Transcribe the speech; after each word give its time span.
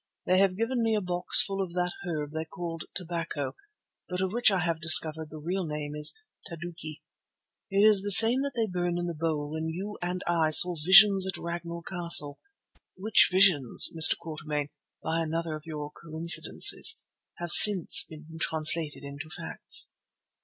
They 0.25 0.39
have 0.39 0.57
given 0.57 0.81
me 0.81 0.95
a 0.95 0.99
box 0.99 1.43
full 1.43 1.61
of 1.61 1.73
that 1.73 1.93
herb 2.03 2.31
they 2.31 2.43
called 2.45 2.85
tobacco, 2.95 3.55
but 4.09 4.19
of 4.19 4.33
which 4.33 4.49
I 4.49 4.61
have 4.61 4.81
discovered 4.81 5.29
the 5.29 5.37
real 5.37 5.63
name 5.63 5.93
is 5.95 6.15
Taduki. 6.47 7.03
It 7.69 7.81
is 7.85 8.01
the 8.01 8.09
same 8.09 8.41
that 8.41 8.53
they 8.55 8.65
burned 8.65 8.97
in 8.97 9.05
the 9.05 9.13
bowl 9.13 9.51
when 9.51 9.69
you 9.69 9.99
and 10.01 10.23
I 10.25 10.49
saw 10.49 10.73
visions 10.75 11.27
at 11.27 11.37
Ragnall 11.37 11.83
Castle, 11.83 12.39
which 12.95 13.29
visions, 13.31 13.91
Mr. 13.95 14.17
Quatermain, 14.17 14.69
by 15.03 15.21
another 15.21 15.53
of 15.55 15.67
your 15.67 15.91
coincidences, 15.91 16.97
have 17.37 17.51
since 17.51 18.03
been 18.09 18.25
translated 18.39 19.03
into 19.03 19.29
facts." 19.29 19.87